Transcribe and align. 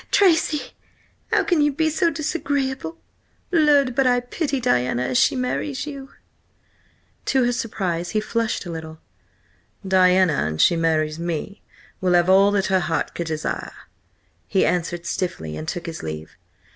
"Tracy, 0.09 0.71
how 1.31 1.43
can 1.43 1.61
you 1.61 1.71
be 1.71 1.91
so 1.91 2.09
disagreeable? 2.09 2.97
Lud! 3.51 3.93
but 3.93 4.07
I 4.07 4.19
pity 4.19 4.59
Diana 4.59 5.03
an 5.03 5.13
she 5.13 5.35
marries 5.35 5.85
you!" 5.85 6.09
To 7.25 7.43
her 7.45 7.51
surprise 7.51 8.09
he 8.09 8.19
flushed 8.19 8.65
a 8.65 8.71
little. 8.71 8.97
"Diana, 9.87 10.33
an 10.47 10.57
she 10.57 10.75
marries 10.75 11.19
me, 11.19 11.61
will 12.01 12.13
have 12.13 12.31
all 12.31 12.49
that 12.53 12.65
her 12.65 12.79
heart 12.79 13.13
could 13.13 13.27
desire," 13.27 13.73
he 14.47 14.65
answered 14.65 15.05
stiffly, 15.05 15.55
and 15.55 15.67
took 15.67 15.85
his 15.85 16.01
leave. 16.01 16.35